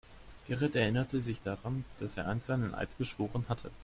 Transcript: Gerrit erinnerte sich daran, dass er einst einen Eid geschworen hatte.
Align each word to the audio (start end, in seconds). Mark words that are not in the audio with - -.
Gerrit 0.47 0.75
erinnerte 0.75 1.21
sich 1.21 1.41
daran, 1.41 1.85
dass 1.99 2.17
er 2.17 2.27
einst 2.27 2.49
einen 2.49 2.73
Eid 2.73 2.97
geschworen 2.97 3.45
hatte. 3.49 3.69